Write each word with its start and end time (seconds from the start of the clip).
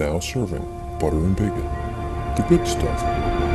Now 0.00 0.18
serving 0.18 0.64
butter 0.98 1.18
and 1.18 1.36
bacon. 1.36 1.62
The 2.34 2.46
good 2.48 2.66
stuff. 2.66 3.49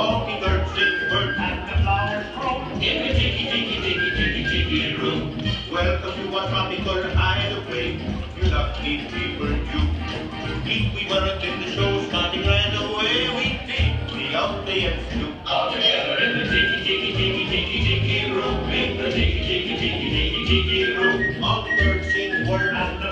The 0.00 0.40
birds 0.40 0.72
in 0.80 0.98
the 0.98 1.06
bird 1.10 1.36
and 1.36 1.68
the 1.68 1.76
flowers 1.82 2.24
grow 2.34 2.62
in 2.80 3.06
the 3.06 3.12
tiki 3.12 3.44
tiki 3.52 3.76
tiki 3.84 4.10
tiki 4.16 4.44
tiki 4.48 4.96
room. 4.96 5.36
Welcome 5.70 6.30
to 6.30 6.38
our 6.38 6.48
tropical 6.48 7.02
hideaway. 7.12 8.00
You 8.34 8.44
lucky 8.48 9.04
people, 9.12 9.50
you. 9.52 9.80
If 10.64 10.94
we 10.96 11.06
weren't 11.06 11.44
in 11.44 11.60
the 11.60 11.70
show 11.72 12.00
starting 12.08 12.46
right 12.46 12.72
away, 12.80 13.28
we'd 13.36 13.60
take 13.68 14.08
the 14.08 14.34
audience 14.36 15.04
to 15.12 15.36
all 15.46 15.70
together 15.70 16.16
in 16.24 16.38
the 16.38 16.44
tiki 16.48 16.78
tiki 16.82 17.12
tiki 17.12 17.44
tiki 17.50 17.84
tiki 17.84 18.32
room. 18.32 18.70
In 18.70 18.96
the 18.96 19.10
tiki 19.10 19.40
tiki 19.44 19.76
tiki 19.76 20.10
tiki 20.16 20.46
tiki 20.46 20.92
room. 20.96 21.44
All 21.44 21.64
the 21.64 21.76
birds 21.76 22.10
sing 22.10 22.48
word 22.48 22.72
and 22.74 23.02
the 23.04 23.09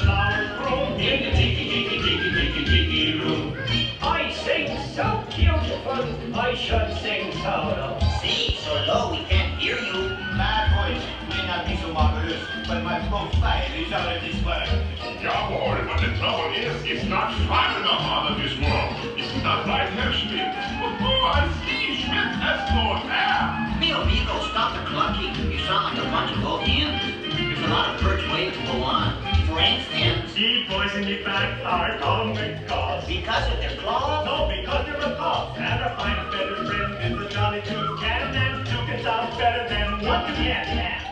marvelous, 11.98 12.46
but 12.68 12.84
my 12.84 13.00
profile 13.10 13.72
is 13.74 13.90
out 13.90 14.06
of 14.14 14.22
this 14.22 14.38
world. 14.46 14.70
Ja, 15.18 15.50
boy, 15.50 15.82
but 15.82 15.98
the 15.98 16.14
trouble 16.22 16.54
is, 16.54 16.78
it's 16.86 17.04
not 17.10 17.34
far 17.50 17.74
enough 17.74 18.06
out 18.06 18.30
of 18.30 18.38
this 18.38 18.54
world. 18.62 19.18
It's 19.18 19.34
not 19.42 19.66
like 19.66 19.90
Schmidt. 20.14 20.46
Oh, 20.78 21.34
I 21.34 21.42
see, 21.66 21.98
Schmidt 21.98 22.30
has 22.38 22.60
no 22.70 23.02
hair. 23.02 23.42
Mio 23.82 24.06
Vigo, 24.06 24.38
stop 24.46 24.78
the 24.78 24.82
clucking. 24.86 25.50
You 25.50 25.58
sound 25.66 25.98
like 25.98 26.06
a 26.06 26.10
bunch 26.14 26.30
of 26.38 26.44
old 26.46 26.62
hens. 26.62 27.02
There's 27.34 27.58
a 27.66 27.70
lot 27.74 27.90
of 27.90 28.00
birds 28.00 28.22
waiting 28.30 28.54
to 28.54 28.62
go 28.70 28.78
on. 28.78 29.18
For 29.50 29.58
instance, 29.58 30.34
The 30.38 30.70
boys 30.70 30.94
in 30.94 31.24
back 31.24 31.58
are 31.66 31.98
gone 31.98 32.30
because. 32.38 33.08
because 33.08 33.52
of 33.52 33.58
their 33.58 33.74
claws. 33.82 34.22
No, 34.22 34.46
because 34.46 34.86
they're 34.86 35.02
a 35.02 35.16
cause. 35.18 35.58
And 35.58 35.82
a 35.82 35.90
fine 35.98 36.30
better 36.30 36.62
friend 36.62 36.94
is 37.02 37.26
a 37.26 37.28
jolly 37.28 37.62
toucan. 37.66 38.22
And 38.38 38.66
two 38.70 38.78
can 38.86 39.02
sound 39.02 39.36
better 39.36 39.66
than 39.68 40.06
one 40.06 40.26
can. 40.38 40.62
can. 40.64 41.07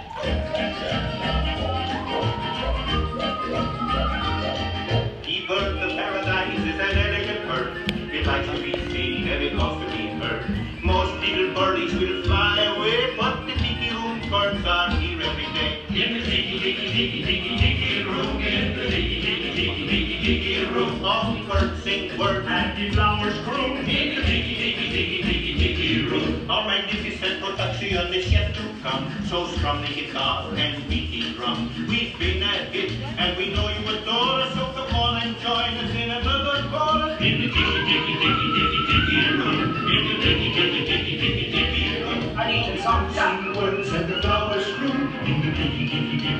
The 5.24 5.44
bird 5.46 5.76
of 5.78 5.90
paradise 5.96 6.58
is 6.58 6.74
an 6.74 6.98
elegant 6.98 7.46
bird. 7.48 7.76
It 8.12 8.26
likes 8.26 8.48
to 8.48 8.60
be 8.60 8.72
seen 8.90 9.28
and 9.28 9.42
it 9.44 9.54
loves 9.54 9.84
to 9.84 9.90
be 9.96 10.08
heard. 10.18 10.44
Most 10.82 11.12
little 11.20 11.54
birdies 11.54 11.94
will 11.94 12.24
fly 12.24 12.64
away, 12.74 13.14
but 13.16 13.46
the 13.46 13.52
tiki 13.54 13.90
room 13.94 14.20
birds 14.28 14.66
are 14.66 14.90
here 14.98 15.22
every 15.22 15.46
day. 15.54 15.82
In 15.90 16.14
the 16.18 16.24
tiki 16.24 16.58
tiki 16.58 16.90
tiki 16.92 17.22
tiki 17.24 17.56
tiki 17.58 18.02
room, 18.04 18.40
in 18.40 18.76
the 18.76 18.90
tiki 18.90 19.20
tiki 19.22 19.50
tiki 19.54 19.86
tiki 19.88 20.18
tiki 20.26 20.64
room, 20.74 21.04
all 21.04 21.34
the 21.34 21.44
birds 21.48 21.82
sing 21.84 22.18
word 22.18 22.44
And 22.46 22.76
the 22.76 22.90
flowers 22.94 23.38
grow. 23.44 23.76
in 23.76 23.86
the 23.86 24.22
tiki 24.22 24.54
tiki 24.56 24.90
tiki 24.90 25.22
tiki 25.22 25.58
tiki 25.58 26.06
room. 26.08 26.50
Our 26.50 26.66
magnificent 26.66 27.42
production 27.44 28.12
is 28.14 28.32
yet 28.32 28.54
to 28.56 28.62
come. 28.86 29.04
So 29.26 29.46
strum 29.56 29.82
the 29.82 29.88
guitar 29.88 30.54
and 30.54 30.88
beat 30.88 31.10
the 31.10 31.34
drum. 31.34 31.58
We've 31.88 32.16
been 32.18 32.42
at 32.42 32.74
it 32.74 32.92
and 33.18 33.36
we 33.36 33.52
know 33.52 33.68
you 33.68 33.82
adore 33.96 34.40
us. 34.42 34.54
So 34.54 34.64
come 34.76 34.94
on 34.94 35.22
and 35.22 35.36
join 35.38 35.72
us 35.82 35.92
in 35.94 36.10
another 36.10 36.56
chorus. 36.70 37.20
In 37.20 37.34
the 37.42 37.48
tiki 37.54 37.78
tiki 37.88 38.14
tiki 38.22 38.80
tiki 38.88 39.18
room. 39.38 39.58
In 39.94 40.02
the 40.08 40.14
tiki 40.22 40.48
tiki 40.56 40.80
tiki 40.86 41.14
tiki 41.22 41.44
tiki 41.52 42.02
room. 42.02 42.38
I 42.38 42.44
need 42.52 42.80
some 42.80 43.54
words 43.56 43.92
and 43.92 44.08
the 44.08 44.22
flowers 44.22 44.66
grew. 44.78 44.98
In 45.30 45.36
tiki 45.58 45.84
tiki 45.90 46.30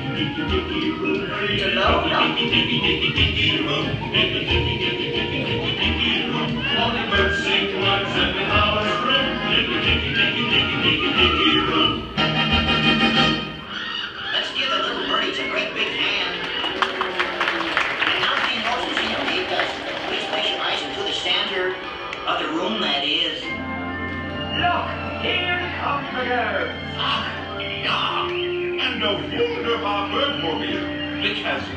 room. 1.01 1.29
Ready 1.31 1.57
to 1.59 1.67
low 1.75 2.07
now. 2.07 2.35
Tiki 2.35 2.79
tiki 2.81 3.26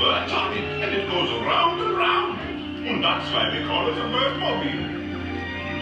It 0.01 0.05
has 0.05 0.31
birds 0.31 0.33
on 0.33 0.57
it 0.57 0.65
and 0.65 0.95
it 0.95 1.07
goes 1.11 1.29
round 1.45 1.81
and 1.81 1.97
round. 1.97 2.41
And 2.89 3.05
that's 3.05 3.31
why 3.33 3.53
we 3.53 3.61
call 3.67 3.89
it 3.89 3.99
a 3.99 4.05
Birdmobile. 4.09 4.97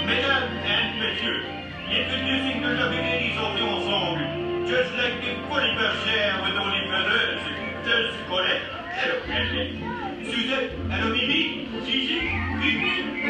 Mesdames 0.06 0.58
and 0.66 0.98
messieurs, 0.98 1.46
introducing 1.86 2.62
the 2.62 2.68
lovely 2.68 2.98
ladies 2.98 3.38
of 3.38 3.54
the 3.54 3.62
ensemble, 3.62 4.66
just 4.66 4.90
like 4.94 5.22
the 5.22 5.38
pretty 5.46 5.70
bergère 5.78 6.42
with 6.42 6.58
only 6.58 6.82
feathers, 6.90 7.40
there's 7.86 8.14
Colette, 8.26 8.62
hello 8.98 9.22
Leslie, 9.28 9.78
Suzette, 10.26 10.70
hello 10.90 11.14
Mimi, 11.14 11.68
Gigi, 11.86 12.18
Fifi, 12.58 13.22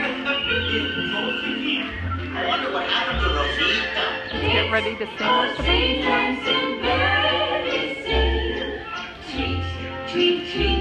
Josephine. 1.12 1.84
I 2.32 2.46
wonder 2.48 2.72
what 2.72 2.88
happened 2.88 3.20
to 3.20 3.28
Rosita. 3.28 4.40
Get 4.40 4.72
ready 4.72 4.96
to 4.96 5.04
sing 5.04 5.36
with 5.44 5.56
the 5.58 6.00
birds. 6.00 6.48
Tweet, 9.30 9.62
tweet, 10.10 10.38
tweet, 10.52 10.77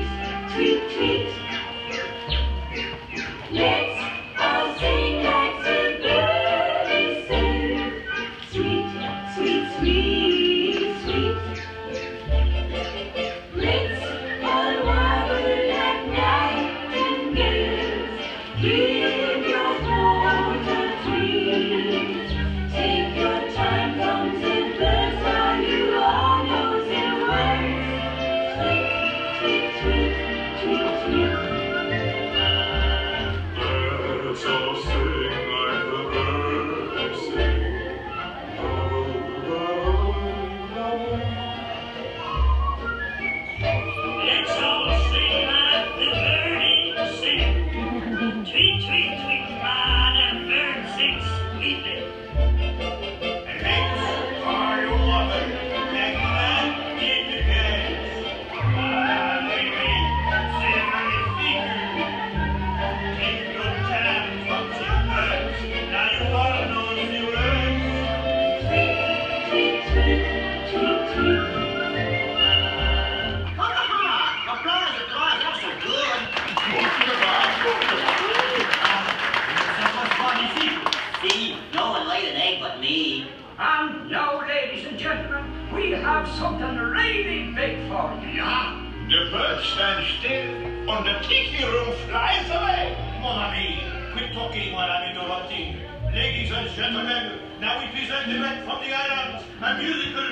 the 91.03 91.09
and 91.09 91.23
the 91.23 91.27
tiki 91.27 91.63
room 91.63 91.93
flies 92.07 92.49
away. 92.49 92.95
Mon 93.21 93.37
ami, 93.37 93.83
quit 94.13 94.33
talking 94.33 94.73
while 94.73 94.89
I'm 94.89 95.11
interrupting. 95.11 95.77
Ladies 96.13 96.51
and 96.51 96.69
gentlemen, 96.71 97.39
now 97.59 97.79
we 97.79 97.87
present 97.91 98.27
direct 98.29 98.65
from 98.65 98.79
the 98.81 98.93
islands, 98.93 99.43
a 99.61 99.77
musical 99.77 100.23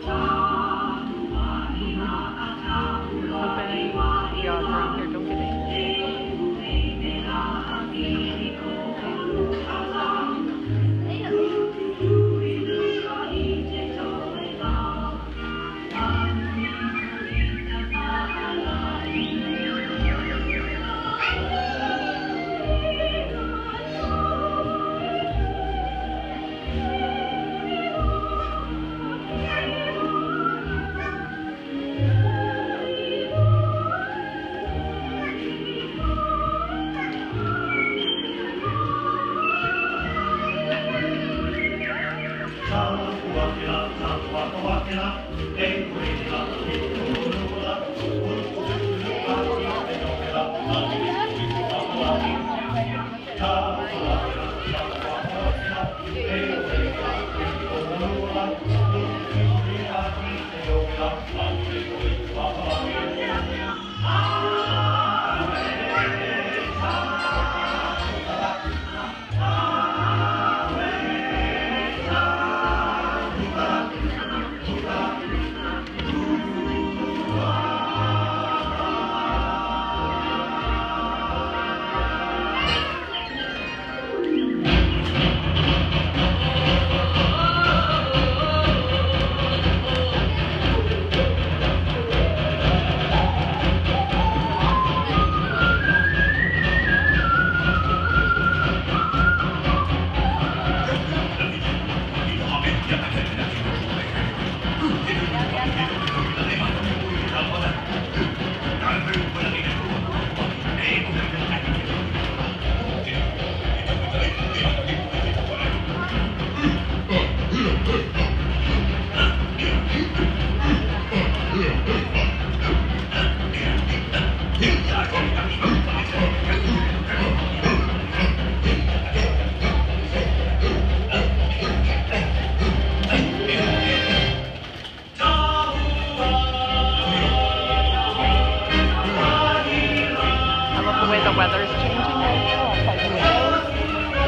luau. 0.00 0.43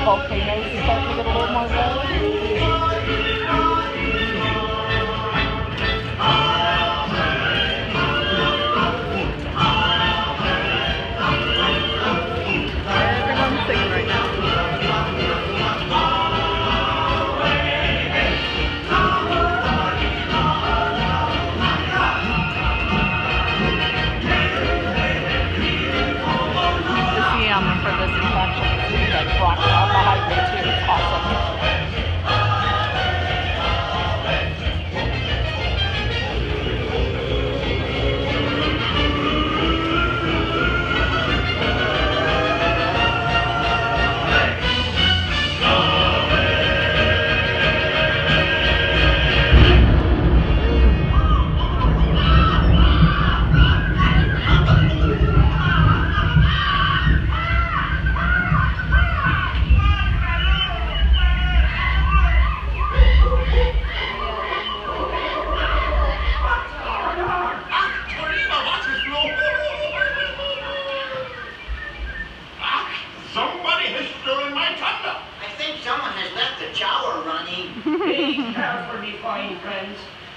Windows. 0.07 0.46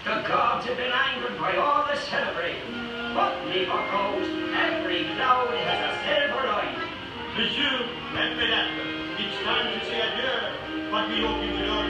The 0.05 0.23
gods 0.25 0.65
have 0.65 0.77
been 0.77 0.91
angered 0.91 1.37
by 1.37 1.57
all 1.57 1.85
the 1.85 1.97
celebrating. 1.97 2.63
But 3.13 3.35
leave 3.47 3.69
our 3.69 3.83
goes, 3.91 4.27
every 4.55 5.03
cloud 5.15 5.51
has 5.51 5.79
a 5.87 5.93
silver 6.07 6.47
line. 6.47 6.79
Monsieur, 7.35 7.83
Mesdames, 8.13 9.19
it's 9.19 9.35
time 9.43 9.67
to 9.77 9.85
say 9.85 9.99
adieu. 9.99 10.89
But 10.89 11.09
we 11.09 11.19
hope 11.19 11.43
you 11.43 11.51
will 11.51 11.69
always 11.71 11.88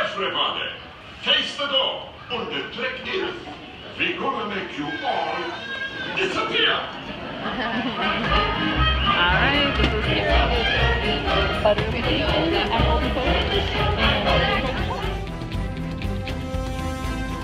Everybody, 0.00 0.70
face 1.22 1.56
the 1.56 1.66
door. 1.66 2.08
And 2.30 2.46
the 2.48 2.70
trick 2.72 3.00
is, 3.06 3.34
we're 3.98 4.18
gonna 4.18 4.54
make 4.54 4.78
you 4.78 4.86
all 5.04 5.36
disappear. 6.16 6.72
Alright, 9.08 9.76
this 9.76 9.92
is 9.94 10.02
butter 11.62 11.90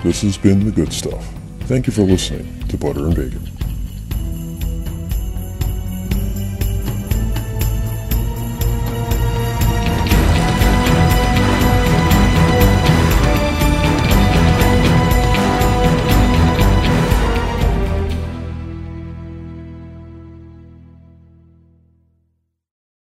This 0.03 0.21
has 0.21 0.37
been 0.37 0.65
The 0.65 0.71
Good 0.71 0.93
Stuff. 0.93 1.27
Thank 1.61 1.87
you 1.87 1.93
for 1.93 2.03
listening 2.03 2.63
to 2.69 2.77
Butter 2.77 3.07
and 3.07 3.15
Bacon. 3.15 3.54